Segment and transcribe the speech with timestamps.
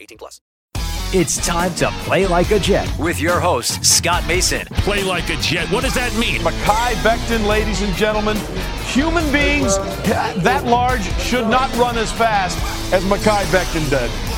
[0.00, 0.40] 18 plus.
[1.14, 4.66] It's time to play like a Jet with your host, Scott Mason.
[4.84, 5.66] Play like a Jet.
[5.70, 6.42] What does that mean?
[6.42, 8.36] Mekhi Becton, ladies and gentlemen.
[8.92, 9.78] Human beings
[10.44, 12.58] that large should not run as fast
[12.92, 14.27] as Mekhi Becton did.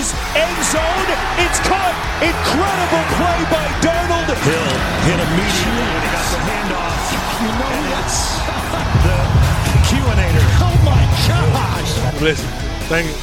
[0.00, 1.08] Fires end zone.
[1.44, 1.92] It's caught.
[2.24, 4.28] Incredible play by Darnold.
[4.40, 4.70] Hill
[5.04, 7.04] hit immediately when he got the handoff.
[7.40, 8.40] You know who that's?
[9.00, 9.16] The
[9.88, 10.44] QAnator.
[10.60, 12.20] Oh my gosh!
[12.20, 12.48] Listen,
[12.88, 13.14] thank you.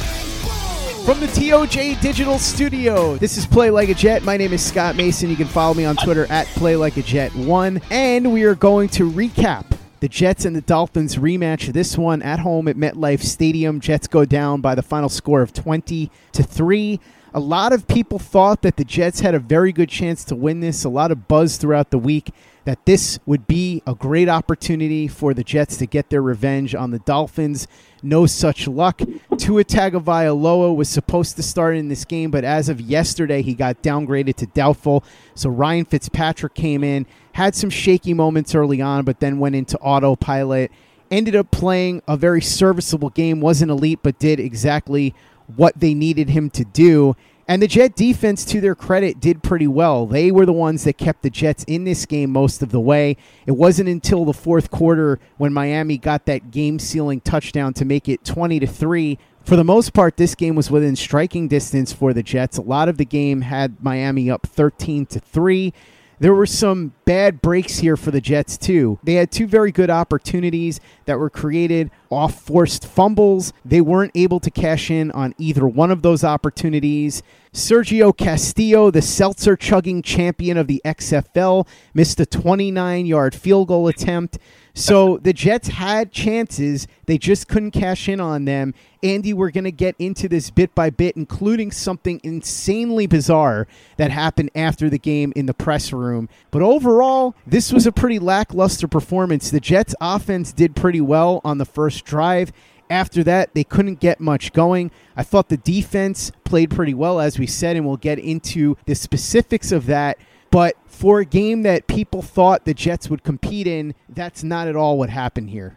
[1.04, 4.24] From the TOJ Digital Studio, this is Play Like a Jet.
[4.24, 5.30] My name is Scott Mason.
[5.30, 8.54] You can follow me on Twitter at Play Like a Jet One, and we are
[8.54, 11.72] going to recap the Jets and the Dolphins rematch.
[11.72, 13.80] This one at home at MetLife Stadium.
[13.80, 17.00] Jets go down by the final score of twenty to three.
[17.34, 20.60] A lot of people thought that the Jets had a very good chance to win
[20.60, 20.84] this.
[20.84, 22.30] A lot of buzz throughout the week
[22.68, 26.90] that this would be a great opportunity for the Jets to get their revenge on
[26.90, 27.66] the Dolphins.
[28.02, 29.00] No such luck.
[29.38, 33.82] Tua Tagovailoa was supposed to start in this game, but as of yesterday, he got
[33.82, 35.02] downgraded to doubtful.
[35.34, 39.78] So Ryan Fitzpatrick came in, had some shaky moments early on, but then went into
[39.78, 40.70] autopilot.
[41.10, 43.40] Ended up playing a very serviceable game.
[43.40, 45.14] wasn't elite, but did exactly
[45.56, 47.16] what they needed him to do.
[47.50, 50.06] And the Jet defense, to their credit, did pretty well.
[50.06, 53.16] They were the ones that kept the Jets in this game most of the way.
[53.46, 58.22] It wasn't until the fourth quarter when Miami got that game-sealing touchdown to make it
[58.22, 59.18] 20 to 3.
[59.44, 62.58] For the most part, this game was within striking distance for the Jets.
[62.58, 65.72] A lot of the game had Miami up 13 to 3.
[66.20, 68.98] There were some bad breaks here for the Jets, too.
[69.02, 73.54] They had two very good opportunities that were created off forced fumbles.
[73.64, 77.22] They weren't able to cash in on either one of those opportunities.
[77.52, 83.88] Sergio Castillo, the seltzer chugging champion of the XFL, missed a 29 yard field goal
[83.88, 84.38] attempt.
[84.74, 86.86] So the Jets had chances.
[87.06, 88.74] They just couldn't cash in on them.
[89.02, 93.66] Andy, we're going to get into this bit by bit, including something insanely bizarre
[93.96, 96.28] that happened after the game in the press room.
[96.52, 96.97] But overall,
[97.46, 99.50] this was a pretty lackluster performance.
[99.50, 102.52] The Jets' offense did pretty well on the first drive.
[102.90, 104.90] After that, they couldn't get much going.
[105.16, 108.94] I thought the defense played pretty well, as we said, and we'll get into the
[108.94, 110.18] specifics of that.
[110.50, 114.76] But for a game that people thought the Jets would compete in, that's not at
[114.76, 115.76] all what happened here.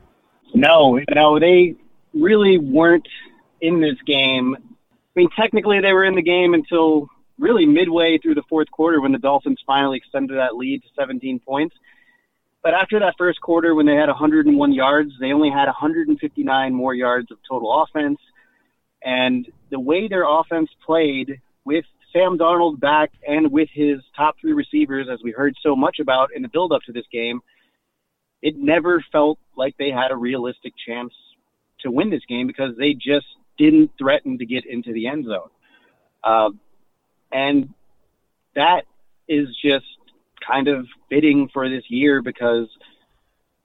[0.53, 1.75] No, no, they
[2.13, 3.07] really weren't
[3.59, 4.55] in this game.
[4.55, 9.01] I mean, technically, they were in the game until really midway through the fourth quarter
[9.01, 11.75] when the Dolphins finally extended that lead to 17 points.
[12.63, 16.93] But after that first quarter, when they had 101 yards, they only had 159 more
[16.93, 18.19] yards of total offense.
[19.03, 24.53] And the way their offense played with Sam Darnold back and with his top three
[24.53, 27.41] receivers, as we heard so much about in the build-up to this game,
[28.43, 31.13] it never felt like they had a realistic chance
[31.81, 33.25] to win this game because they just
[33.57, 35.49] didn't threaten to get into the end zone.
[36.23, 36.49] Uh,
[37.31, 37.73] and
[38.55, 38.83] that
[39.27, 39.85] is just
[40.45, 42.67] kind of fitting for this year because,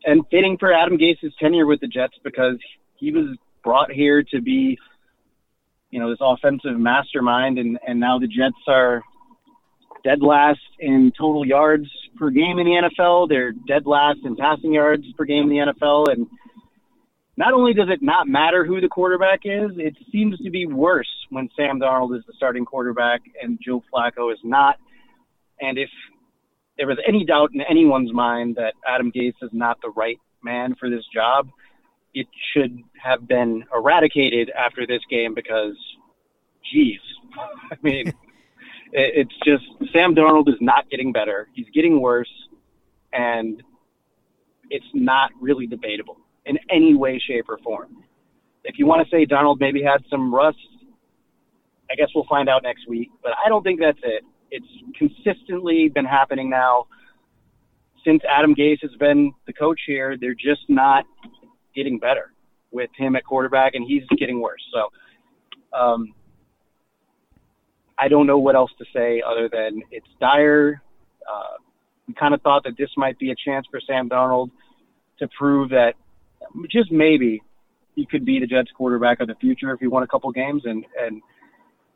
[0.04, 2.58] and fitting for Adam Gase's tenure with the Jets because
[2.96, 4.78] he was brought here to be,
[5.90, 9.02] you know, this offensive mastermind, and and now the Jets are
[10.04, 13.28] dead last in total yards per game in the NFL.
[13.28, 16.26] They're dead last in passing yards per game in the NFL, and
[17.36, 21.10] not only does it not matter who the quarterback is, it seems to be worse
[21.30, 24.78] when Sam Darnold is the starting quarterback and Joe Flacco is not.
[25.60, 25.90] And if
[26.78, 30.74] there was any doubt in anyone's mind that Adam Gase is not the right man
[30.76, 31.48] for this job,
[32.14, 35.76] it should have been eradicated after this game because,
[36.72, 37.00] geez,
[37.70, 38.14] I mean,
[38.92, 41.48] it's just Sam Darnold is not getting better.
[41.52, 42.32] He's getting worse,
[43.12, 43.62] and
[44.70, 48.04] it's not really debatable in any way, shape, or form.
[48.64, 50.58] If you want to say Darnold maybe had some rust,
[51.90, 53.10] I guess we'll find out next week.
[53.22, 54.24] But I don't think that's it.
[54.50, 54.66] It's
[54.96, 56.86] consistently been happening now
[58.04, 60.16] since Adam Gase has been the coach here.
[60.18, 61.04] They're just not
[61.74, 62.32] getting better
[62.70, 64.62] with him at quarterback, and he's getting worse.
[64.72, 66.14] So um,
[67.98, 70.82] I don't know what else to say other than it's dire.
[71.28, 71.56] Uh,
[72.06, 74.50] we kind of thought that this might be a chance for Sam Darnold
[75.18, 75.94] to prove that
[76.70, 77.42] just maybe
[77.94, 80.62] he could be the Jets quarterback of the future if he won a couple games.
[80.64, 81.22] And, and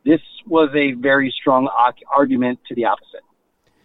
[0.03, 1.69] this was a very strong
[2.15, 3.21] argument to the opposite.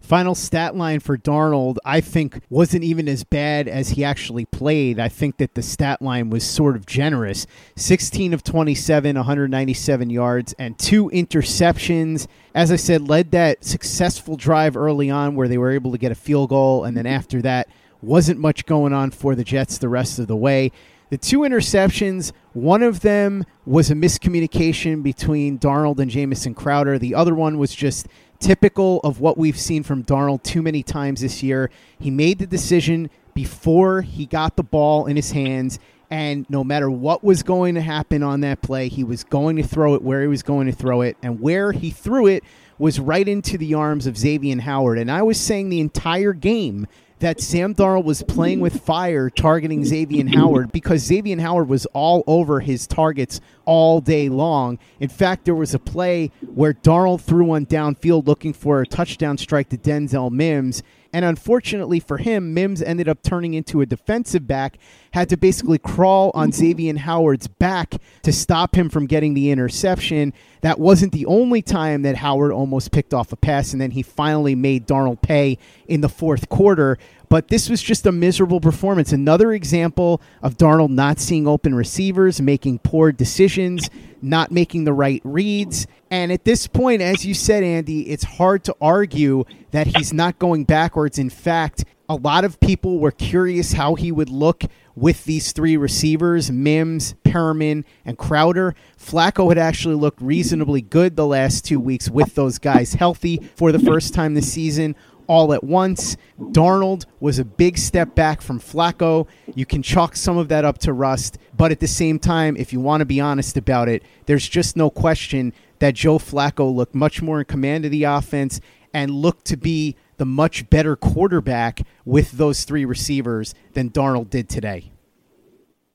[0.07, 4.99] Final stat line for Darnold, I think, wasn't even as bad as he actually played.
[4.99, 10.55] I think that the stat line was sort of generous 16 of 27, 197 yards,
[10.57, 12.27] and two interceptions.
[12.55, 16.13] As I said, led that successful drive early on where they were able to get
[16.13, 17.67] a field goal, and then after that,
[18.01, 20.71] wasn't much going on for the Jets the rest of the way.
[21.09, 26.99] The two interceptions, one of them was a miscommunication between Darnold and Jamison Crowder.
[26.99, 28.07] The other one was just
[28.39, 31.69] typical of what we've seen from Darnold too many times this year.
[31.97, 35.79] He made the decision before he got the ball in his hands,
[36.09, 39.63] and no matter what was going to happen on that play, he was going to
[39.63, 41.17] throw it where he was going to throw it.
[41.21, 42.43] And where he threw it
[42.77, 44.99] was right into the arms of Xavien Howard.
[44.99, 46.87] And I was saying the entire game
[47.19, 52.23] that Sam Darnold was playing with fire targeting Xavien Howard because Xavien Howard was all
[52.27, 54.77] over his targets all day long.
[54.99, 59.37] In fact, there was a play where Darnold threw one downfield looking for a touchdown
[59.37, 60.83] strike to Denzel Mims.
[61.13, 64.77] And unfortunately for him, Mims ended up turning into a defensive back,
[65.11, 70.33] had to basically crawl on Xavien Howard's back to stop him from getting the interception.
[70.61, 74.01] That wasn't the only time that Howard almost picked off a pass, and then he
[74.01, 75.57] finally made Darnold pay
[75.87, 76.97] in the fourth quarter.
[77.29, 79.11] But this was just a miserable performance.
[79.11, 83.89] Another example of Darnold not seeing open receivers, making poor decisions,
[84.21, 85.87] not making the right reads.
[86.09, 90.39] And at this point, as you said, Andy, it's hard to argue that he's not
[90.39, 91.19] going backwards.
[91.19, 94.63] In fact, a lot of people were curious how he would look
[94.97, 98.75] with these three receivers Mims, Perriman, and Crowder.
[98.99, 103.71] Flacco had actually looked reasonably good the last two weeks with those guys healthy for
[103.71, 104.95] the first time this season.
[105.27, 106.17] All at once.
[106.39, 109.27] Darnold was a big step back from Flacco.
[109.53, 112.71] You can chalk some of that up to rust, but at the same time, if
[112.73, 116.95] you want to be honest about it, there's just no question that Joe Flacco looked
[116.95, 118.61] much more in command of the offense
[118.93, 124.49] and looked to be the much better quarterback with those three receivers than Darnold did
[124.49, 124.91] today.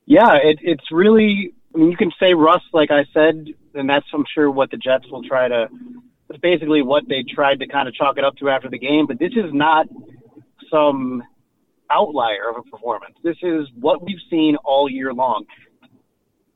[0.06, 1.54] Yeah, it, it's really.
[1.74, 4.76] I mean, you can say Russ, like I said, and that's I'm sure what the
[4.76, 5.68] Jets will try to.
[6.28, 9.06] It's basically what they tried to kind of chalk it up to after the game.
[9.06, 9.86] But this is not
[10.70, 11.22] some
[11.90, 13.16] outlier of a performance.
[13.22, 15.44] This is what we've seen all year long.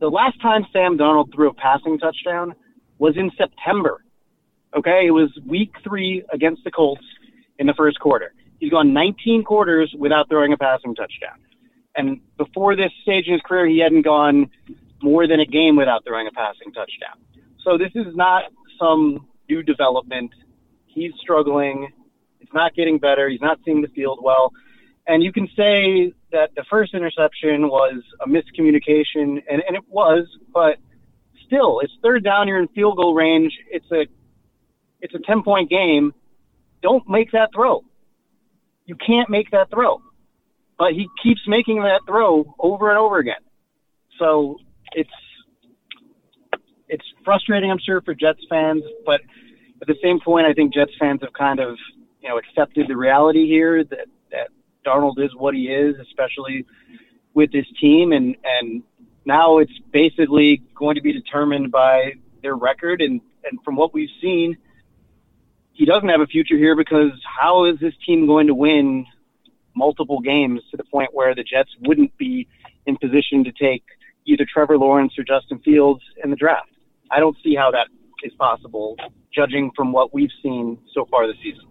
[0.00, 2.54] The last time Sam Darnold threw a passing touchdown
[2.98, 4.02] was in September.
[4.76, 7.04] Okay, it was week three against the Colts
[7.58, 8.32] in the first quarter.
[8.58, 11.38] He's gone 19 quarters without throwing a passing touchdown.
[11.94, 14.50] And before this stage in his career, he hadn't gone
[15.02, 17.18] more than a game without throwing a passing touchdown.
[17.62, 18.44] So this is not
[18.78, 20.30] some new development.
[20.86, 21.88] He's struggling.
[22.40, 23.28] It's not getting better.
[23.28, 24.52] He's not seeing the field well.
[25.06, 30.26] And you can say that the first interception was a miscommunication, and, and it was,
[30.52, 30.78] but
[31.46, 32.48] still, it's third down.
[32.48, 33.52] You're in field goal range.
[33.70, 34.06] It's a
[35.00, 36.12] it's a 10 point game
[36.86, 37.82] don't make that throw.
[38.84, 40.00] You can't make that throw.
[40.78, 43.42] But he keeps making that throw over and over again.
[44.20, 44.58] So
[44.92, 45.10] it's
[46.88, 48.84] it's frustrating, I'm sure, for Jets fans.
[49.04, 49.20] But
[49.82, 51.76] at the same point, I think Jets fans have kind of
[52.20, 54.48] you know accepted the reality here that that
[54.86, 56.64] Darnold is what he is, especially
[57.34, 58.84] with this team, and and
[59.24, 62.12] now it's basically going to be determined by
[62.42, 64.56] their record and and from what we've seen
[65.76, 69.04] he doesn't have a future here because how is this team going to win
[69.74, 72.48] multiple games to the point where the Jets wouldn't be
[72.86, 73.84] in position to take
[74.26, 76.70] either Trevor Lawrence or Justin Fields in the draft?
[77.10, 77.88] I don't see how that
[78.24, 78.96] is possible,
[79.34, 81.66] judging from what we've seen so far this season.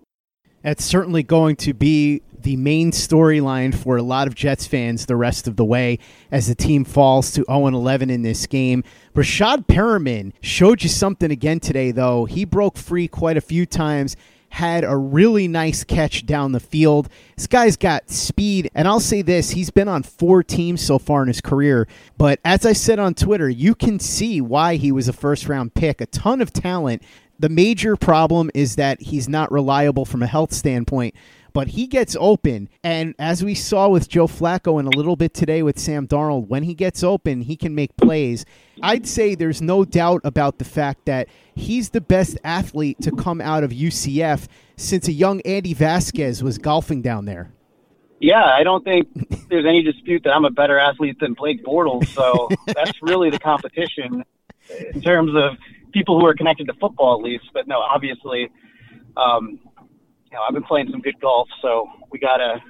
[0.66, 5.16] That's certainly going to be the main storyline for a lot of Jets fans the
[5.16, 6.00] rest of the way
[6.32, 8.84] as the team falls to 0 11 in this game.
[9.14, 12.26] Breshad Perriman showed you something again today, though.
[12.26, 14.16] He broke free quite a few times
[14.56, 17.10] had a really nice catch down the field.
[17.36, 21.24] This guy's got speed, and I'll say this he's been on four teams so far
[21.24, 21.90] in his career.
[22.18, 25.74] But as I said on Twitter, you can see why he was a first round
[25.74, 26.00] pick.
[26.00, 27.04] A ton of talent.
[27.40, 31.16] The major problem is that he's not reliable from a health standpoint
[31.56, 32.68] but he gets open.
[32.84, 36.50] And as we saw with Joe Flacco and a little bit today with Sam Darnold,
[36.50, 38.46] when he gets open, he can make plays.
[38.84, 43.40] I'd say there's no doubt about the fact that he's the best athlete to come
[43.40, 47.54] out of UCF since a young Andy Vasquez was golfing down there.
[48.20, 49.08] Yeah, I don't think
[49.48, 52.08] there's any dispute that I'm a better athlete than Blake Bortles.
[52.08, 54.26] So that's really the competition
[54.94, 55.58] in terms of
[55.96, 57.46] people who are connected to football, at least.
[57.54, 58.52] But no, obviously,
[59.18, 59.60] um,
[60.36, 62.62] know, I've been playing some good golf, so we gotta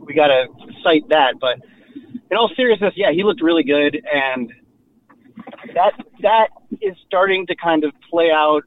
[0.00, 0.46] we gotta
[0.82, 1.34] cite that.
[1.40, 1.58] But
[2.30, 4.52] in all seriousness, yeah, he looked really good, and
[5.74, 6.48] that that
[6.80, 8.62] is starting to kind of play out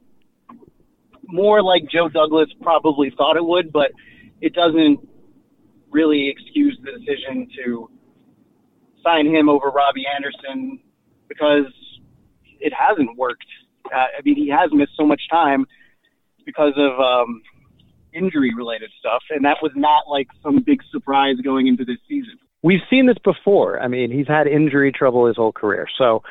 [1.28, 3.92] more like Joe Douglas probably thought it would, but
[4.40, 5.00] it doesn't
[5.90, 7.90] really excuse the decision to
[9.02, 10.80] sign him over Robbie Anderson
[11.28, 11.66] because
[12.60, 13.44] it hasn't worked.
[13.92, 15.66] Uh, I mean, he has missed so much time
[16.44, 17.42] because of um,
[18.12, 22.38] injury related stuff, and that was not like some big surprise going into this season.
[22.62, 23.80] We've seen this before.
[23.80, 26.22] I mean, he's had injury trouble his whole career, so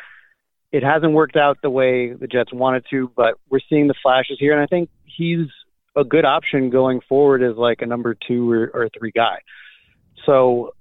[0.71, 3.11] it hasn't worked out the way the Jets wanted to.
[3.15, 5.47] But we're seeing the flashes here, and I think he's
[5.95, 9.39] a good option going forward as like a number two or, or three guy.
[10.25, 10.73] So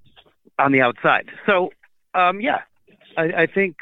[0.59, 1.29] on the outside.
[1.47, 1.71] So
[2.15, 2.63] um, yeah,
[3.17, 3.77] I, I think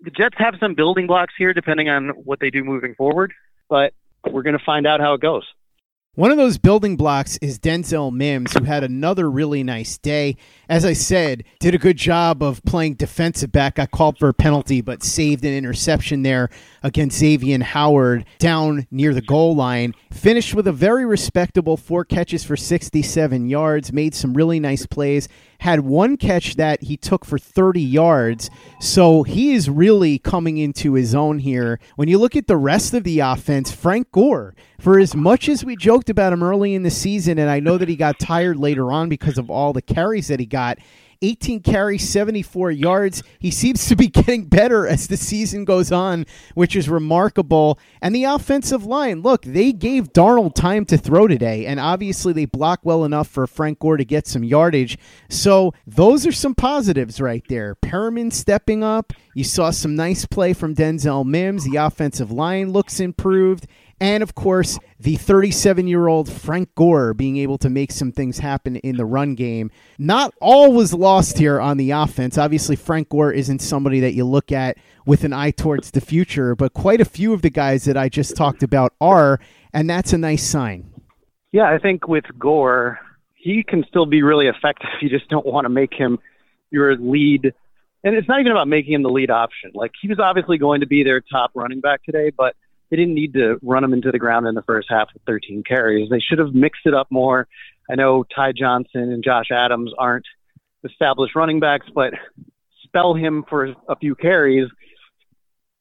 [0.00, 3.32] the Jets have some building blocks here, depending on what they do moving forward.
[3.68, 3.92] But
[4.30, 5.44] we're going to find out how it goes.
[6.18, 10.36] One of those building blocks is Denzel Mims, who had another really nice day.
[10.68, 13.76] As I said, did a good job of playing defensive back.
[13.76, 16.50] Got called for a penalty, but saved an interception there
[16.82, 19.94] against Xavien Howard down near the goal line.
[20.12, 25.28] Finished with a very respectable four catches for 67 yards, made some really nice plays.
[25.60, 28.48] Had one catch that he took for 30 yards.
[28.80, 31.80] So he is really coming into his own here.
[31.96, 35.64] When you look at the rest of the offense, Frank Gore, for as much as
[35.64, 38.56] we joked about him early in the season, and I know that he got tired
[38.56, 40.78] later on because of all the carries that he got,
[41.22, 43.22] 18 carries, 74 yards.
[43.38, 47.78] He seems to be getting better as the season goes on, which is remarkable.
[48.00, 52.44] And the offensive line, look, they gave Darnold time to throw today, and obviously they
[52.44, 54.98] block well enough for Frank Gore to get some yardage.
[55.28, 57.74] So those are some positives right there.
[57.74, 59.12] Perriman stepping up.
[59.34, 61.64] You saw some nice play from Denzel Mims.
[61.64, 63.66] The offensive line looks improved.
[64.00, 68.38] And of course, the 37 year old Frank Gore being able to make some things
[68.38, 69.70] happen in the run game.
[69.98, 72.38] Not all was lost here on the offense.
[72.38, 76.54] Obviously, Frank Gore isn't somebody that you look at with an eye towards the future,
[76.54, 79.40] but quite a few of the guys that I just talked about are,
[79.72, 80.92] and that's a nice sign.
[81.50, 82.98] Yeah, I think with Gore,
[83.34, 84.88] he can still be really effective.
[85.00, 86.18] You just don't want to make him
[86.70, 87.52] your lead.
[88.04, 89.70] And it's not even about making him the lead option.
[89.74, 92.54] Like, he was obviously going to be their top running back today, but
[92.90, 95.62] they didn't need to run him into the ground in the first half with 13
[95.62, 96.08] carries.
[96.10, 97.46] They should have mixed it up more.
[97.90, 100.26] I know Ty Johnson and Josh Adams aren't
[100.84, 102.14] established running backs, but
[102.84, 104.68] spell him for a few carries.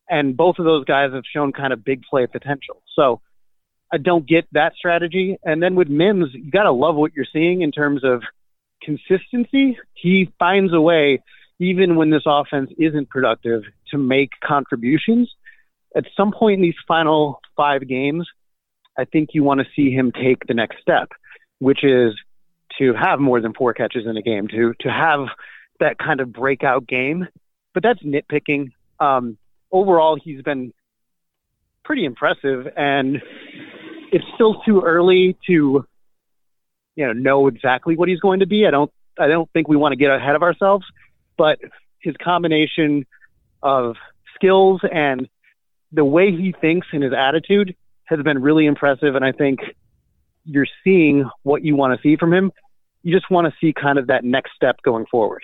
[0.09, 2.81] And both of those guys have shown kind of big play potential.
[2.95, 3.21] So
[3.91, 5.37] I don't get that strategy.
[5.43, 8.21] And then with Mims, you got to love what you're seeing in terms of
[8.81, 9.77] consistency.
[9.93, 11.21] He finds a way,
[11.59, 15.29] even when this offense isn't productive, to make contributions
[15.97, 18.27] at some point in these final five games,
[18.97, 21.09] I think you want to see him take the next step,
[21.59, 22.13] which is
[22.79, 25.27] to have more than four catches in a game, to to have
[25.79, 27.27] that kind of breakout game.
[27.73, 28.71] But that's nitpicking.
[28.99, 29.37] Um,
[29.71, 30.73] overall, he's been
[31.83, 33.17] pretty impressive, and
[34.11, 35.85] it's still too early to
[36.95, 38.67] you know know exactly what he's going to be.
[38.67, 40.85] I don't I don't think we want to get ahead of ourselves,
[41.37, 41.59] but
[42.01, 43.05] his combination
[43.63, 43.95] of
[44.35, 45.27] skills and
[45.97, 47.75] the way he thinks and his attitude
[48.05, 49.15] has been really impressive.
[49.15, 49.59] And I think
[50.45, 52.51] you're seeing what you want to see from him.
[53.03, 55.43] You just want to see kind of that next step going forward.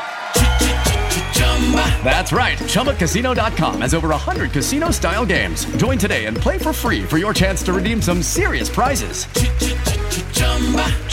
[2.03, 2.57] That's right.
[2.57, 5.63] ChumbaCasino.com has over 100 casino style games.
[5.77, 9.25] Join today and play for free for your chance to redeem some serious prizes.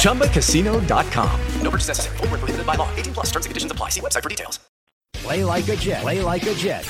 [0.02, 1.40] ChumbaCasino.com.
[1.62, 2.16] No purchase necessary.
[2.16, 2.92] Void where prohibited by law.
[2.96, 3.90] 18 plus terms and conditions apply.
[3.90, 4.58] See website for details.
[5.14, 6.02] Play like a Jet.
[6.02, 6.88] Play like a Jet.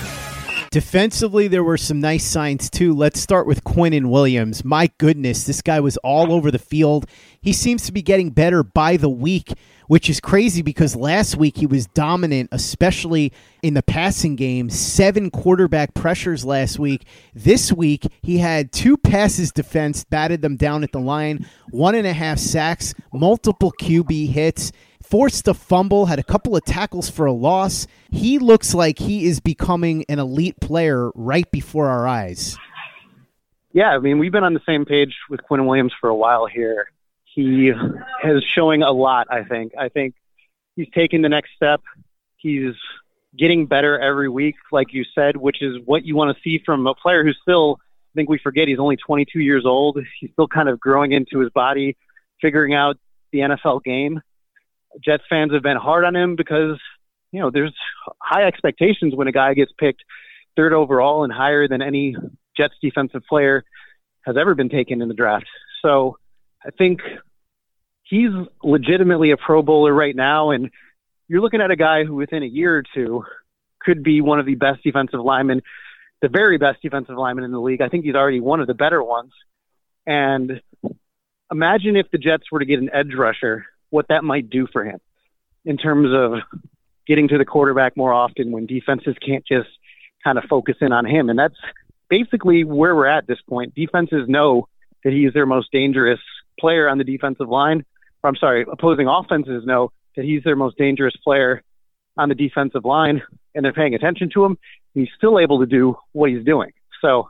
[0.71, 2.92] Defensively, there were some nice signs too.
[2.92, 4.64] Let's start with Quinnen Williams.
[4.66, 7.07] My goodness, this guy was all over the field.
[7.40, 9.54] He seems to be getting better by the week,
[9.88, 14.71] which is crazy because last week he was dominant, especially in the passing game.
[14.71, 17.04] Seven quarterback pressures last week.
[17.34, 22.06] This week, he had two passes defense, batted them down at the line, one and
[22.06, 24.73] a half sacks, multiple QB hits
[25.08, 27.86] forced a fumble, had a couple of tackles for a loss.
[28.10, 32.58] He looks like he is becoming an elite player right before our eyes.
[33.73, 36.47] Yeah, I mean, we've been on the same page with Quinn Williams for a while
[36.47, 36.91] here.
[37.38, 37.70] He
[38.24, 39.70] is showing a lot, I think.
[39.78, 40.16] I think
[40.74, 41.80] he's taking the next step.
[42.36, 42.74] He's
[43.38, 46.84] getting better every week, like you said, which is what you want to see from
[46.88, 50.00] a player who's still, I think we forget, he's only 22 years old.
[50.18, 51.96] He's still kind of growing into his body,
[52.40, 52.96] figuring out
[53.30, 54.20] the NFL game.
[55.04, 56.80] Jets fans have been hard on him because,
[57.30, 57.72] you know, there's
[58.20, 60.02] high expectations when a guy gets picked
[60.56, 62.16] third overall and higher than any
[62.56, 63.62] Jets defensive player
[64.22, 65.46] has ever been taken in the draft.
[65.82, 66.18] So
[66.66, 67.00] I think
[68.08, 68.30] he's
[68.62, 70.50] legitimately a Pro Bowler right now.
[70.50, 70.71] And
[71.28, 73.25] you're looking at a guy who within a year or two
[73.80, 75.62] could be one of the best defensive linemen,
[76.21, 77.80] the very best defensive lineman in the league.
[77.80, 79.32] I think he's already one of the better ones.
[80.06, 80.60] And
[81.50, 84.84] imagine if the Jets were to get an edge rusher what that might do for
[84.84, 85.00] him
[85.64, 86.60] in terms of
[87.06, 89.68] getting to the quarterback more often when defenses can't just
[90.25, 91.30] kind of focus in on him.
[91.30, 91.56] And that's
[92.08, 93.75] basically where we're at this point.
[93.75, 94.68] Defenses know
[95.04, 96.21] that he is their most dangerous
[96.58, 97.84] player on the defensive line.
[98.25, 101.63] I'm sorry, opposing offenses know that he's their most dangerous player
[102.17, 103.23] on the defensive line,
[103.54, 104.59] and they're paying attention to him.
[104.95, 106.73] He's still able to do what he's doing.
[107.00, 107.28] So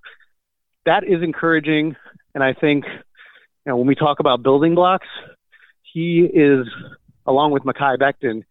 [0.87, 1.97] that is encouraging.
[2.35, 5.07] And I think you know, when we talk about building blocks,
[5.93, 6.67] he is,
[7.27, 8.45] along with Mekhi Becton,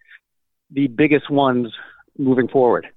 [0.69, 1.73] the biggest ones
[2.17, 2.87] moving forward.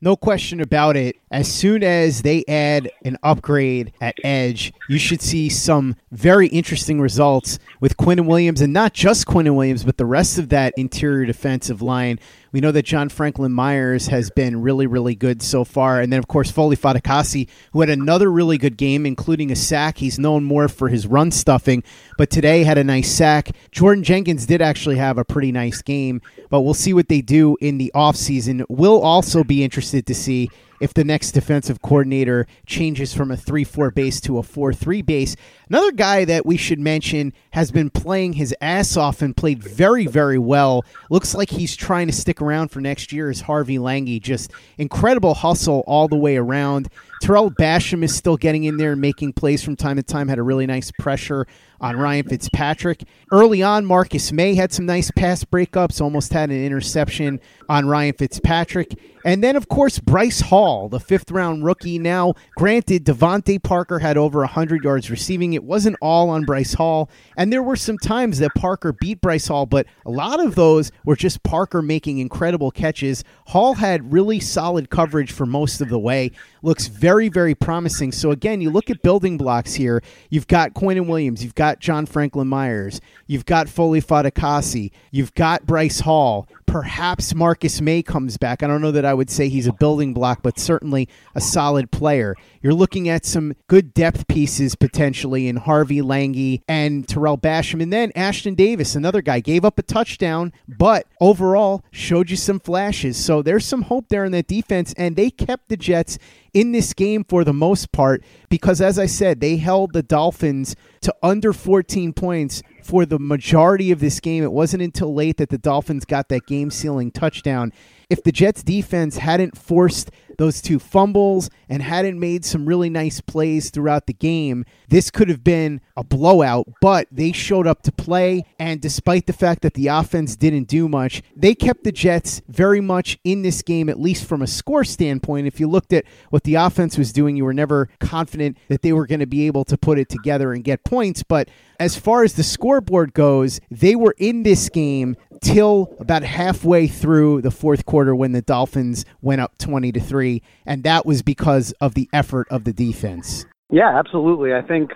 [0.00, 1.16] No question about it.
[1.28, 7.00] As soon as they add an upgrade at edge, you should see some very interesting
[7.00, 11.26] results with Quinnen Williams, and not just Quinnen Williams, but the rest of that interior
[11.26, 12.20] defensive line.
[12.52, 16.00] We know that John Franklin Myers has been really, really good so far.
[16.00, 19.98] And then, of course, Foley Fatukasi, who had another really good game, including a sack.
[19.98, 21.82] He's known more for his run stuffing,
[22.16, 23.50] but today had a nice sack.
[23.72, 27.56] Jordan Jenkins did actually have a pretty nice game, but we'll see what they do
[27.60, 28.64] in the offseason.
[28.68, 30.48] We'll also be interested to see
[30.80, 35.02] if the next defensive coordinator changes from a 3 4 base to a 4 3
[35.02, 35.36] base.
[35.68, 40.06] Another guy that we should mention has been playing his ass off and played very,
[40.06, 40.84] very well.
[41.10, 44.20] Looks like he's trying to stick around for next year is Harvey Langi.
[44.20, 46.88] Just incredible hustle all the way around.
[47.22, 50.38] Tarell Basham is still getting in there and making plays from time to time, had
[50.38, 51.46] a really nice pressure
[51.80, 53.04] on Ryan Fitzpatrick.
[53.30, 58.14] Early on, Marcus Maye had some nice pass breakups, almost had an interception on Ryan
[58.14, 58.94] Fitzpatrick.
[59.26, 61.98] And then, of course, Bryce Hall, the fifth round rookie.
[61.98, 65.54] Now, granted, DeVante Parker had over 100 yards receiving.
[65.54, 67.10] It wasn't all on Bryce Hall.
[67.36, 70.92] And there were some times that Parker beat Bryce Hall, but a lot of those
[71.04, 73.24] were just Parker making incredible catches.
[73.48, 76.30] Hall had really solid coverage for most of the way.
[76.62, 78.12] Looks very, very promising.
[78.12, 80.04] So, again, you look at building blocks here.
[80.30, 85.66] You've got Quinnen Williams, you've got John Franklin Myers, you've got Foley Fatukasi, you've got
[85.66, 86.46] Bryce Hall.
[86.76, 88.62] Perhaps Marcus Maye comes back.
[88.62, 91.90] I don't know that I would say he's a building block, but certainly a solid
[91.90, 92.36] player.
[92.60, 97.82] You're looking at some good depth pieces potentially in Harvey Langi and Tarell Basham.
[97.82, 102.60] And then Ashtyn Davis, another guy, gave up a touchdown, but overall showed you some
[102.60, 103.16] flashes.
[103.16, 104.92] So there's some hope there in that defense.
[104.98, 106.18] And they kept the Jets
[106.52, 110.76] in this game for the most part because, as I said, they held the Dolphins
[111.00, 114.44] to under 14 points for the majority of this game.
[114.44, 117.72] It wasn't until late that the Dolphins got that game sealing touchdown.
[118.08, 123.20] If the Jets defense hadn't forced those two fumbles and hadn't made some really nice
[123.20, 127.92] plays throughout the game, this could have been a blowout, but they showed up to
[127.92, 128.44] play.
[128.58, 132.80] And despite the fact that the offense didn't do much, they kept the Jets very
[132.80, 135.46] much in this game, at least from a score standpoint.
[135.46, 138.92] If you looked at what the offense was doing, you were never confident that they
[138.92, 141.22] were going to be able to put it together and get points.
[141.22, 146.86] But as far as the scoreboard goes, they were in this game till about halfway
[146.86, 151.22] through the fourth quarter when the Dolphins went up 20 to 3 and that was
[151.22, 153.46] because of the effort of the defense.
[153.70, 154.54] Yeah, absolutely.
[154.54, 154.90] I think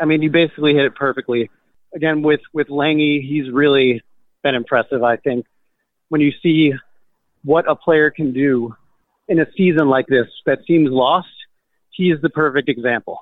[0.00, 1.50] I mean you basically hit it perfectly.
[1.94, 4.02] Again with with Langi, he's really
[4.42, 5.46] been impressive, I think.
[6.08, 6.72] When you see
[7.44, 8.74] what a player can do
[9.28, 11.28] in a season like this that seems lost,
[11.90, 13.20] he is the perfect example.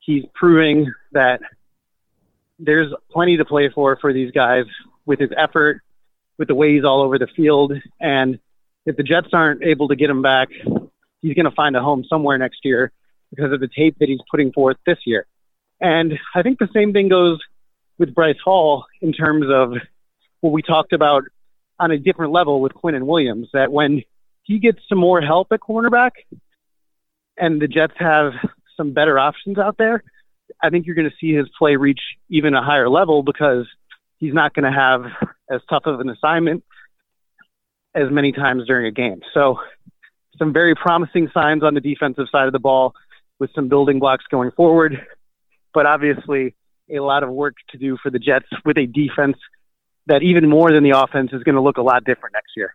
[0.00, 1.40] He's proving that
[2.58, 4.64] there's plenty to play for for these guys
[5.08, 5.80] with his effort,
[6.38, 7.72] with the way he's all over the field.
[7.98, 8.38] And
[8.86, 10.50] if the Jets aren't able to get him back,
[11.20, 12.92] he's going to find a home somewhere next year
[13.30, 15.26] because of the tape that he's putting forth this year.
[15.80, 17.40] And I think the same thing goes
[17.98, 19.72] with Bryce Hall in terms of
[20.40, 21.24] what we talked about
[21.80, 24.02] on a different level with Quinnen Williams, that when
[24.42, 26.12] he gets some more help at cornerback
[27.36, 28.32] and the Jets have
[28.76, 30.02] some better options out there,
[30.62, 33.66] I think you're going to see his play reach even a higher level because
[34.18, 35.02] he's not going to have
[35.50, 36.64] as tough of an assignment
[37.94, 39.20] as many times during a game.
[39.34, 39.58] So,
[40.38, 42.94] some very promising signs on the defensive side of the ball
[43.40, 45.04] with some building blocks going forward,
[45.74, 46.54] but obviously
[46.90, 49.36] a lot of work to do for the Jets with a defense
[50.06, 52.74] that even more than the offense is going to look a lot different next year.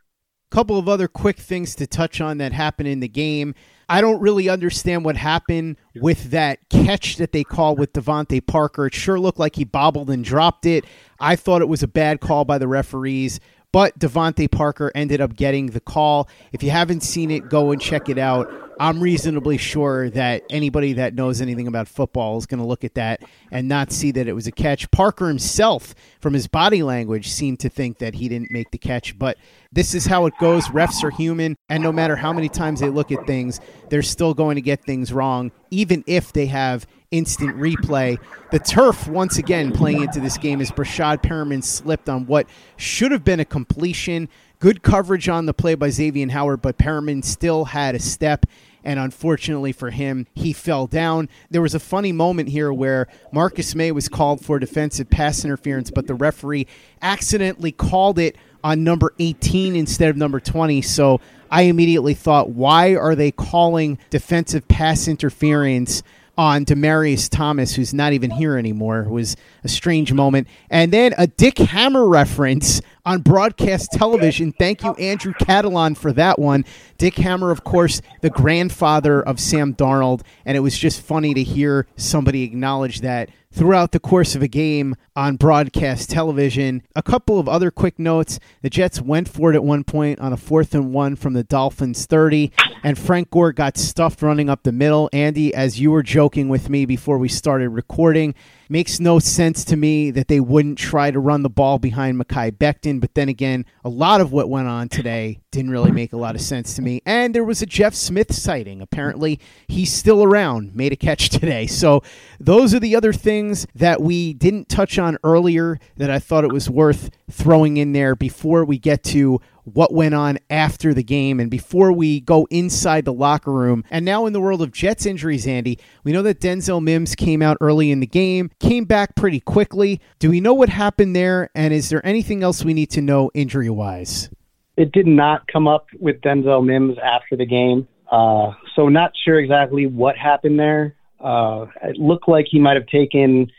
[0.51, 3.55] Couple of other quick things to touch on that happened in the game.
[3.89, 8.87] I don't really understand what happened with that catch that they call with DeVante Parker.
[8.87, 10.85] It sure looked like he bobbled and dropped it.
[11.19, 13.39] I thought it was a bad call by the referees,
[13.71, 16.29] but DeVante Parker ended up getting the call.
[16.51, 18.51] If you haven't seen it, go and check it out.
[18.79, 22.95] I'm reasonably sure that anybody that knows anything about football is going to look at
[22.95, 24.89] that and not see that it was a catch.
[24.91, 29.17] Parker himself, from his body language, seemed to think that he didn't make the catch,
[29.17, 29.37] but
[29.71, 30.67] this is how it goes.
[30.67, 33.59] Refs are human, and no matter how many times they look at things,
[33.89, 38.17] they're still going to get things wrong, even if they have instant replay.
[38.51, 43.11] The turf, once again, playing into this game is Breshad Perriman slipped on what should
[43.11, 44.29] have been a completion.
[44.63, 48.45] Good coverage on the play by Xavien Howard, but Perriman still had a step.
[48.81, 51.27] And unfortunately for him, he fell down.
[51.49, 55.91] There was a funny moment here where Marcus Maye was called for defensive pass interference,
[55.91, 56.65] but the referee
[57.01, 60.81] accidentally called it on number 18 instead of number 20.
[60.81, 61.19] So
[61.51, 66.03] I immediately thought, why are they calling defensive pass interference
[66.37, 69.01] on Demaryius Thomas, who's not even here anymore?
[69.01, 70.47] It was a strange moment.
[70.69, 74.53] And then a Dick Hammer reference on broadcast television.
[74.53, 76.65] Thank you, Andrew Catalon, for that one.
[76.97, 81.43] Dick Hammer, of course, the grandfather of Sam Darnold, and it was just funny to
[81.43, 86.81] hear somebody acknowledge that throughout the course of a game on broadcast television.
[86.95, 88.39] A couple of other quick notes.
[88.63, 91.43] The Jets went for it at one point on a fourth and one from the
[91.43, 92.51] Dolphins 30,
[92.83, 95.09] and Frank Gore got stuffed running up the middle.
[95.13, 98.33] Andy, as you were joking with me before we started recording,
[98.73, 102.51] makes no sense to me that they wouldn't try to run the ball behind Mekhi
[102.51, 102.99] Becton.
[102.99, 106.33] But then again, a lot of what went on today didn't really make a lot
[106.33, 106.99] of sense to me.
[107.05, 108.81] And there was a Jeff Smith sighting.
[108.81, 111.67] Apparently, he's still around, made a catch today.
[111.67, 112.01] So
[112.39, 116.51] those are the other things that we didn't touch on earlier that I thought it
[116.51, 121.39] was worth throwing in there before we get to what went on after the game
[121.39, 123.83] and before we go inside the locker room.
[123.89, 127.41] And now in the world of Jets injuries, Andy, we know that Denzel Mims came
[127.41, 130.01] out early in the game, came back pretty quickly.
[130.19, 131.49] Do we know what happened there?
[131.55, 134.29] And is there anything else we need to know injury wise?
[134.75, 137.87] It did not come up with Denzel Mims after the game.
[138.11, 140.95] Uh, so not sure exactly what happened there.
[141.19, 143.51] Uh, it looked like he might have taken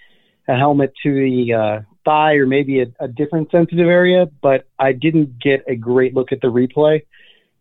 [0.49, 4.93] a helmet to the uh, thigh or maybe a, a different sensitive area, but I
[4.93, 7.03] didn't get a great look at the replay.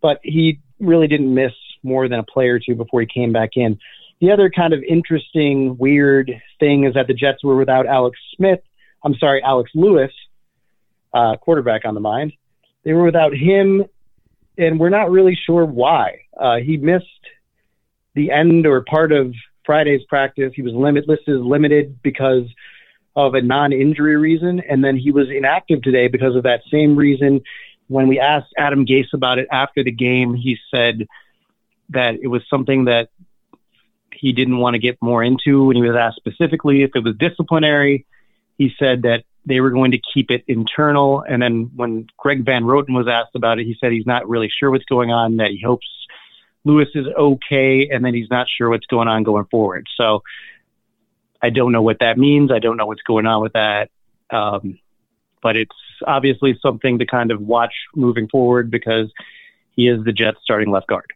[0.02, 1.54] But he really didn't miss
[1.84, 3.80] more than a play or two before he came back in.
[4.22, 8.60] The other kind of interesting, weird thing is that the Jets were without Alex Smith.
[9.04, 10.12] I'm sorry, Alex Lewis,
[11.14, 12.34] uh, quarterback on the mind.
[12.84, 13.84] They were without him,
[14.58, 16.22] and we're not really sure why.
[16.38, 17.06] Uh, he missed
[18.14, 19.34] the end or part of
[19.66, 20.54] Friday's practice.
[20.56, 22.44] He was limit listed as limited because
[23.16, 27.42] of a non-injury reason, and then he was inactive today because of that same reason.
[27.88, 31.08] When we asked Adam Gase about it after the game, he said
[31.90, 33.10] that it was something that
[34.12, 35.66] he didn't want to get more into.
[35.66, 38.06] When he was asked specifically if it was disciplinary,
[38.58, 41.24] he said that they were going to keep it internal.
[41.28, 44.50] And then when Greg Van Roten was asked about it, he said he's not really
[44.50, 45.88] sure what's going on, that he hopes
[46.64, 49.88] Lewis is okay, and then he's not sure what's going on going forward.
[49.98, 50.24] So
[51.44, 52.52] I don't know what that means.
[52.52, 53.90] I don't know what's going on with that.
[54.32, 54.80] Um,
[55.42, 55.76] but it's
[56.08, 59.12] obviously something to kind of watch moving forward because
[59.76, 61.12] he is the Jets starting left guard.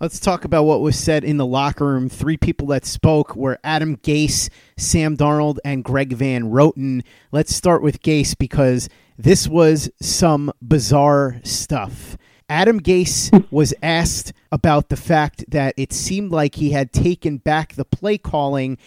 [0.00, 2.08] Let's talk about what was said in the locker room.
[2.08, 7.02] Three people that spoke were Adam Gase, Sam Darnold, and Greg Van Roten.
[7.32, 12.16] Let's start with Gase because this was some bizarre stuff.
[12.48, 17.74] Adam Gase was asked about the fact that it seemed like he had taken back
[17.74, 18.78] the play calling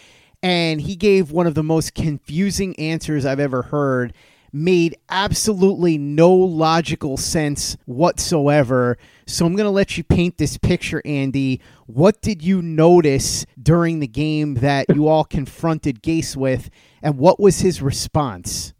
[0.42, 4.12] and he gave one of the most confusing answers I've ever heard.
[4.50, 8.96] Made absolutely no logical sense whatsoever.
[9.26, 11.60] So I'm going to let you paint this picture, Andy.
[11.86, 16.70] What did you notice during the game that you all confronted Gase with,
[17.02, 18.72] and what was his response?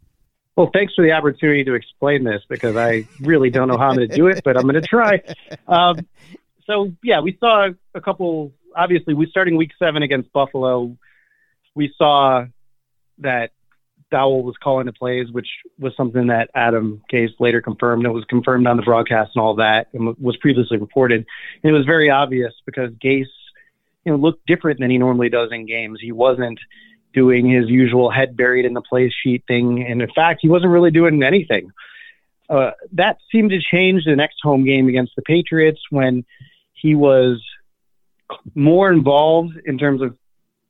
[0.55, 3.95] Well, thanks for the opportunity to explain this because I really don't know how I'm
[3.95, 5.21] going to do it, but I'm going to try.
[5.67, 6.05] Um,
[6.65, 8.51] so, yeah, we saw a couple.
[8.75, 10.97] Obviously, we starting week seven against Buffalo
[11.75, 12.45] we saw
[13.19, 13.51] that
[14.11, 18.05] Dowell was calling the plays, which was something that Adam Gase later confirmed.
[18.05, 21.25] It was confirmed on the broadcast and all that, and was previously reported.
[21.63, 23.25] And it was very obvious because Gase,
[24.05, 25.99] you know, looked different than he normally does in games.
[26.01, 26.59] He wasn't
[27.13, 30.71] doing his usual head buried in the play sheet thing, and in fact, he wasn't
[30.71, 31.71] really doing anything.
[32.49, 36.25] Uh, that seemed to change the next home game against the Patriots when
[36.73, 37.43] he was
[38.55, 40.15] more involved in terms of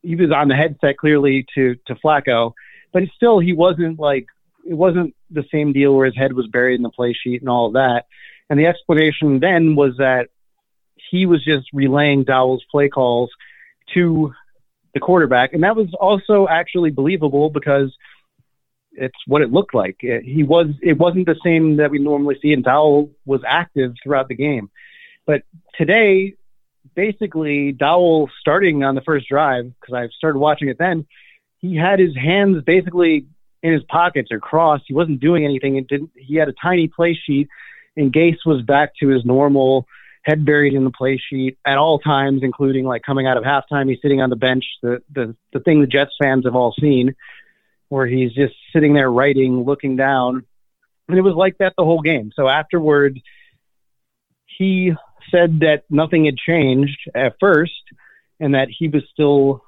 [0.01, 2.53] he was on the headset clearly to to Flacco,
[2.93, 4.25] but still he wasn't like
[4.65, 7.49] it wasn't the same deal where his head was buried in the play sheet and
[7.49, 8.05] all of that.
[8.49, 10.27] And the explanation then was that
[11.11, 13.29] he was just relaying Dowell's play calls
[13.93, 14.33] to
[14.93, 17.95] the quarterback, and that was also actually believable because
[18.93, 19.97] it's what it looked like.
[20.01, 23.93] It, he was it wasn't the same that we normally see, and Dowell was active
[24.03, 24.69] throughout the game.
[25.25, 25.43] But
[25.77, 26.35] today,
[26.95, 31.05] basically Dowell starting on the first drive because I started watching it then.
[31.59, 33.27] He had his hands basically
[33.61, 34.85] in his pockets or crossed.
[34.87, 35.75] He wasn't doing anything.
[35.75, 36.11] It didn't.
[36.15, 37.49] He had a tiny play sheet,
[37.95, 39.85] and Gase was back to his normal
[40.23, 43.89] head buried in the play sheet at all times, including like coming out of halftime.
[43.89, 47.15] He's sitting on the bench, the the the thing the Jets fans have all seen,
[47.89, 50.45] where he's just sitting there writing, looking down,
[51.07, 52.31] and it was like that the whole game.
[52.35, 53.19] So afterward,
[54.45, 54.93] he
[55.31, 57.81] said that nothing had changed at first
[58.39, 59.63] and that he was still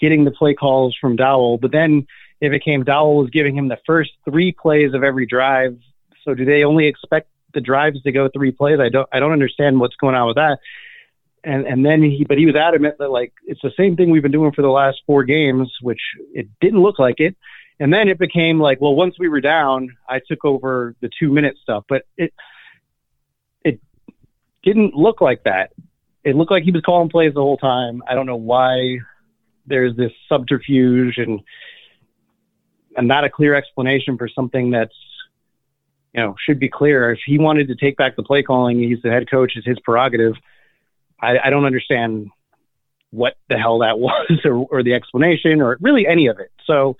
[0.00, 1.58] getting the play calls from Dowell.
[1.58, 2.06] But then
[2.40, 5.78] it became Dowell was giving him the first three plays of every drive.
[6.24, 8.80] So do they only expect the drives to go three plays?
[8.80, 10.58] I don't I don't understand what's going on with that.
[11.44, 14.22] And and then he but he was adamant that like it's the same thing we've
[14.22, 16.00] been doing for the last four games, which
[16.32, 17.36] it didn't look like it.
[17.78, 21.32] And then it became like, well, once we were down, I took over the two
[21.32, 21.84] minute stuff.
[21.88, 22.32] But it
[24.62, 25.72] didn't look like that.
[26.24, 28.02] It looked like he was calling plays the whole time.
[28.08, 28.98] I don't know why
[29.66, 31.40] there's this subterfuge and
[32.96, 34.94] and not a clear explanation for something that's
[36.12, 37.12] you know should be clear.
[37.12, 39.52] If he wanted to take back the play calling, he's the head coach.
[39.56, 40.34] It's his prerogative.
[41.20, 42.30] I, I don't understand
[43.10, 46.50] what the hell that was or, or the explanation or really any of it.
[46.66, 46.96] So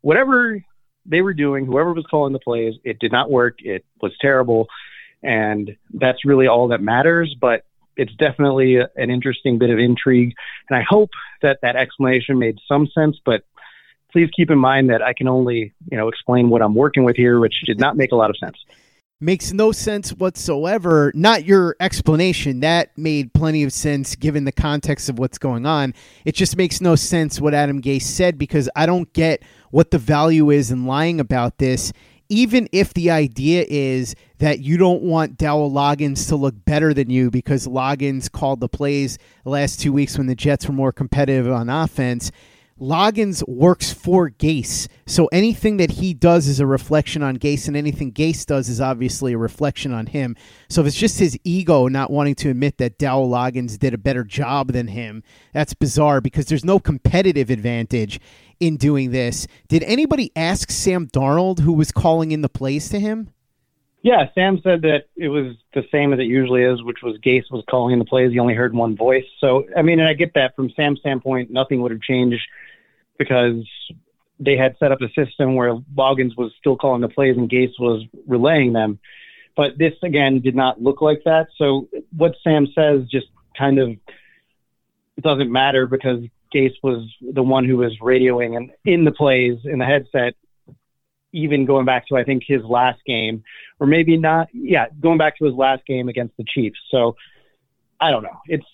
[0.00, 0.62] whatever
[1.06, 3.56] they were doing, whoever was calling the plays, it did not work.
[3.58, 4.68] It was terrible.
[5.22, 7.34] And that's really all that matters.
[7.40, 7.64] But
[7.96, 10.34] it's definitely a, an interesting bit of intrigue.
[10.68, 11.10] And I hope
[11.42, 13.18] that that explanation made some sense.
[13.24, 13.44] But
[14.10, 17.16] please keep in mind that I can only, you know, explain what I'm working with
[17.16, 18.56] here, which did not make a lot of sense.
[19.22, 21.12] makes no sense whatsoever.
[21.14, 22.60] Not your explanation.
[22.60, 25.94] That made plenty of sense given the context of what's going on.
[26.24, 29.98] It just makes no sense what Adam Gase said because I don't get what the
[29.98, 31.92] value is in lying about this.
[32.32, 37.10] Even if the idea is that you don't want Dowell Loggins to look better than
[37.10, 40.92] you because Loggins called the plays the last two weeks when the Jets were more
[40.92, 42.32] competitive on offense,
[42.80, 44.88] Loggins works for Gase.
[45.06, 48.80] So anything that he does is a reflection on Gase, and anything Gase does is
[48.80, 50.34] obviously a reflection on him.
[50.70, 53.98] So if it's just his ego not wanting to admit that Dowell Loggins did a
[53.98, 58.18] better job than him, that's bizarre because there's no competitive advantage
[58.62, 59.48] in doing this.
[59.66, 63.30] Did anybody ask Sam Darnold, who was calling in the plays to him?
[64.02, 67.50] Yeah, Sam said that it was the same as it usually is, which was Gase
[67.50, 68.30] was calling in the plays.
[68.30, 69.24] He only heard one voice.
[69.40, 72.40] So, I mean, and I get that from Sam's standpoint, nothing would have changed
[73.18, 73.68] because
[74.38, 77.78] they had set up a system where Loggains was still calling the plays and Gase
[77.80, 79.00] was relaying them.
[79.56, 81.48] But this, again, did not look like that.
[81.56, 83.26] So, what Sam says just
[83.58, 83.96] kind of
[85.20, 86.20] doesn't matter because
[86.54, 90.34] Gase was the one who was radioing and in the plays in the headset
[91.32, 93.42] even going back to I think his last game,
[93.80, 94.48] or maybe not.
[94.52, 96.78] Yeah, going back to his last game against the Chiefs.
[96.90, 97.16] So
[98.00, 98.38] I don't know.
[98.46, 98.66] It's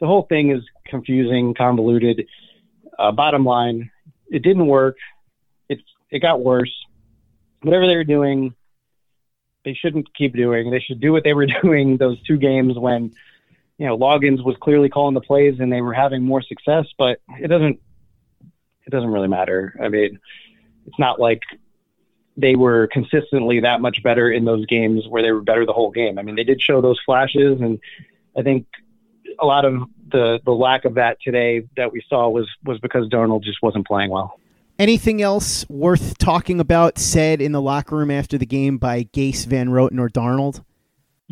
[0.00, 2.26] the whole thing is confusing, convoluted.
[2.98, 3.90] Uh, bottom line,
[4.28, 4.96] it didn't work.
[5.68, 6.72] It's it got worse.
[7.62, 8.54] Whatever they were doing,
[9.64, 10.70] they shouldn't keep doing.
[10.70, 13.12] They should do what they were doing those two games when
[13.78, 16.86] you know Loggains was clearly calling the plays and they were having more success.
[16.96, 17.80] But it doesn't
[18.86, 19.74] it doesn't really matter.
[19.82, 20.18] I mean,
[20.86, 21.42] it's not like
[22.36, 25.90] they were consistently that much better in those games where they were better the whole
[25.90, 26.18] game.
[26.18, 27.78] I mean, they did show those flashes, and
[28.36, 28.66] I think
[29.40, 33.08] a lot of the the lack of that today that we saw was was because
[33.08, 34.38] Darnold just wasn't playing well.
[34.78, 39.46] Anything else worth talking about said in the locker room after the game by Gase,
[39.46, 40.64] Van Roten, or Darnold?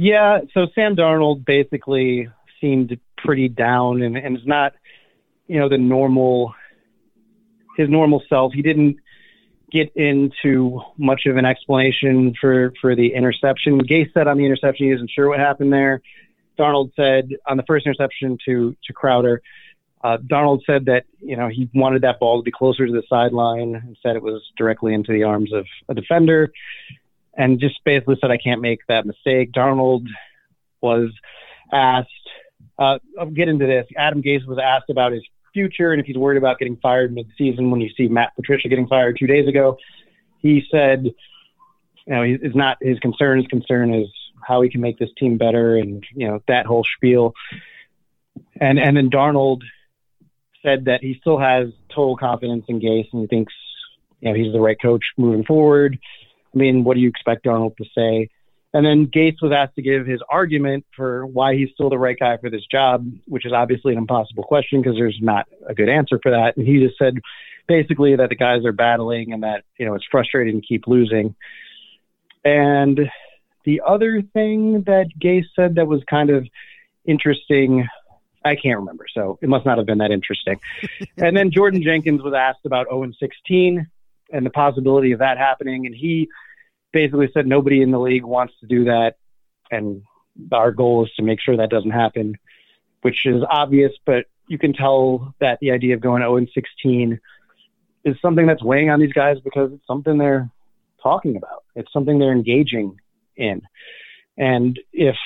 [0.02, 2.28] Yeah, so Sam Darnold basically
[2.60, 4.72] seemed pretty down and, and is not,
[5.46, 6.56] you know, the normal
[7.76, 8.52] his normal self.
[8.52, 8.96] He didn't
[9.70, 13.80] get into much of an explanation for for the interception.
[13.82, 16.02] Gase said on the interception he isn't sure what happened there.
[16.58, 19.40] Darnold said on the first interception to to Crowder,
[20.02, 23.04] uh, Darnold said that you know he wanted that ball to be closer to the
[23.08, 26.50] sideline and said it was directly into the arms of a defender,
[27.36, 29.52] and just basically said I can't make that mistake.
[29.52, 30.06] Darnold
[30.80, 31.10] was
[31.72, 32.08] asked.
[32.78, 33.86] Uh, I'll get into this.
[33.96, 37.70] Adam Gase was asked about his future and if he's worried about getting fired mid-season
[37.70, 39.76] when you see Matt Patricia getting fired two days ago.
[40.38, 41.12] He said, you
[42.14, 43.38] know, he's not his concern.
[43.38, 44.08] His concern is
[44.46, 47.32] how he can make this team better and, you know, that whole spiel.
[48.60, 49.60] And, and then Darnold
[50.62, 53.52] said that he still has total confidence in Gase and he thinks,
[54.20, 55.98] you know, he's the right coach moving forward.
[56.54, 58.28] I mean, what do you expect Darnold to say?
[58.74, 62.18] And then Gase was asked to give his argument for why he's still the right
[62.18, 65.90] guy for this job, which is obviously an impossible question because there's not a good
[65.90, 66.56] answer for that.
[66.56, 67.18] And he just said
[67.68, 71.34] basically that the guys are battling and that, you know, it's frustrating to keep losing.
[72.44, 72.98] And
[73.64, 76.46] the other thing that Gase said that was kind of
[77.04, 77.86] interesting,
[78.42, 80.58] I can't remember, so it must not have been that interesting.
[81.18, 83.86] and then Jordan Jenkins was asked about 0 16
[84.32, 85.86] and the possibility of that happening.
[85.86, 86.28] And he,
[86.92, 89.16] basically said nobody in the league wants to do that,
[89.70, 90.02] and
[90.52, 92.36] our goal is to make sure that doesn't happen,
[93.00, 97.18] which is obvious, but you can tell that the idea of going 0 and 16
[98.04, 100.50] is something that's weighing on these guys because it's something they're
[101.02, 101.64] talking about.
[101.74, 102.98] It's something they're engaging
[103.36, 103.62] in.
[104.36, 105.16] And if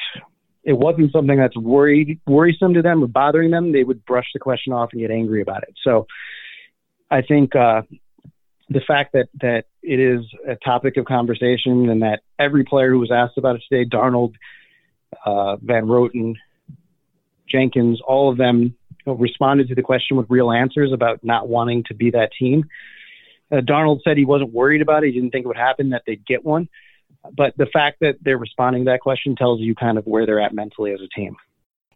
[0.62, 4.40] it wasn't something that's worried worrisome to them or bothering them, they would brush the
[4.40, 5.74] question off and get angry about it.
[5.82, 6.06] So
[7.10, 7.82] I think uh,
[8.68, 12.98] the fact that that it is a topic of conversation and that every player who
[12.98, 14.34] was asked about it today, Darnold,
[15.24, 16.34] uh, Van Roten,
[17.48, 18.72] Jenkins, all of them you
[19.06, 22.64] know, responded to the question with real answers about not wanting to be that team.
[23.50, 25.08] Uh, Darnold said he wasn't worried about it.
[25.08, 26.68] He didn't think it would happen, that they'd get one.
[27.36, 30.40] But the fact that they're responding to that question tells you kind of where they're
[30.40, 31.36] at mentally as a team.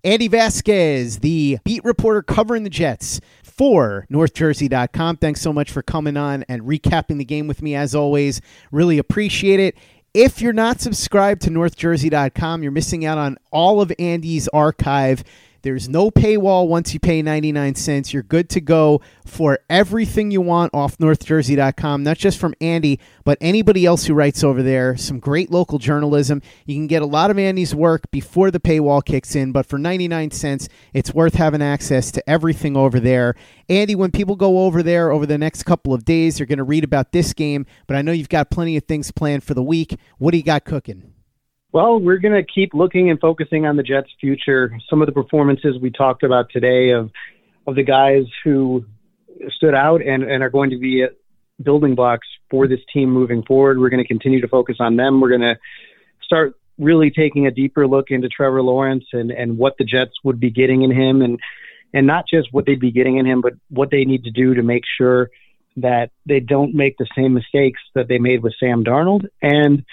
[0.03, 3.21] Andy Vasquez, the beat reporter covering the Jets
[3.61, 5.19] for NorthJersey.com.
[5.19, 8.41] Thanks so much for coming on and recapping the game with me as always.
[8.73, 9.77] Really appreciate it.
[10.15, 15.25] If you're not subscribed to NorthJersey.com, you're missing out on all of Andy's archive
[15.63, 18.13] there's no paywall once you pay 99 cents.
[18.13, 23.39] You're good to go for everything you want off northjersey.com, not just from Andy, but
[23.41, 24.97] anybody else who writes over there.
[24.97, 26.41] Some great local journalism.
[26.67, 29.79] You can get a lot of Andy's work before the paywall kicks in, but for
[29.79, 33.35] 99 cents, it's worth having access to everything over there.
[33.69, 36.65] Andy, when people go over there over the next couple of days, they're going to
[36.65, 39.63] read about this game, but I know you've got plenty of things planned for the
[39.63, 39.99] week.
[40.19, 41.13] What do you got cooking?
[41.73, 44.77] Well, we're going to keep looking and focusing on the Jets' future.
[44.89, 47.11] Some of the performances we talked about today of
[47.67, 48.85] of the guys who
[49.51, 51.07] stood out and, and are going to be
[51.63, 53.79] building blocks for this team moving forward.
[53.79, 55.21] We're going to continue to focus on them.
[55.21, 55.57] We're going to
[56.23, 60.41] start really taking a deeper look into Trevor Lawrence and, and what the Jets would
[60.41, 61.39] be getting in him and
[61.93, 64.55] and not just what they'd be getting in him, but what they need to do
[64.55, 65.29] to make sure
[65.77, 69.85] that they don't make the same mistakes that they made with Sam Darnold and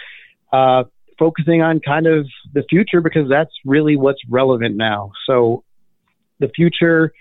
[0.51, 0.83] uh,
[1.17, 5.11] focusing on kind of the future because that's really what's relevant now.
[5.25, 5.63] So
[6.39, 7.13] the future,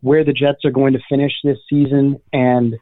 [0.00, 2.76] where the Jets are going to finish this season, and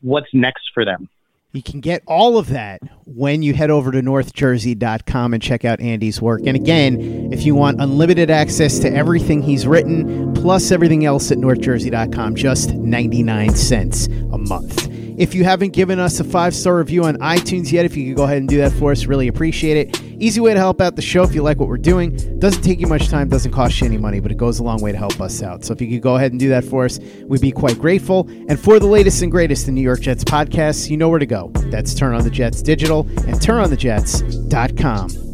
[0.00, 1.08] what's next for them.
[1.52, 5.80] You can get all of that when you head over to northjersey.com and check out
[5.80, 6.40] Andy's work.
[6.46, 11.38] And again, if you want unlimited access to everything he's written, plus everything else at
[11.38, 14.88] northjersey.com, just 99 cents a month.
[15.16, 18.16] If you haven't given us a five star review on iTunes yet, if you could
[18.16, 20.02] go ahead and do that for us, really appreciate it.
[20.20, 22.16] Easy way to help out the show if you like what we're doing.
[22.38, 24.80] Doesn't take you much time, doesn't cost you any money, but it goes a long
[24.80, 25.64] way to help us out.
[25.64, 28.28] So if you could go ahead and do that for us, we'd be quite grateful.
[28.48, 31.26] And for the latest and greatest in New York Jets podcasts, you know where to
[31.26, 31.50] go.
[31.54, 35.33] That's Turn On the Jets Digital and TurnOnTheJets.com.